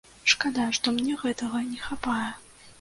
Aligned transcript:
Шкада, 0.31 0.65
што 0.77 0.95
мне 0.95 1.19
гэтага 1.25 1.63
не 1.71 1.79
хапае. 1.87 2.29